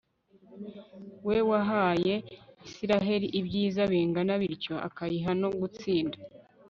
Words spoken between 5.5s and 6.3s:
gutsinda